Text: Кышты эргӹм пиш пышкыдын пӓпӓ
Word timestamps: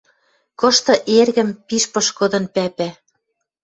Кышты 0.59 0.93
эргӹм 1.19 1.49
пиш 1.67 1.83
пышкыдын 1.93 2.45
пӓпӓ 2.55 2.89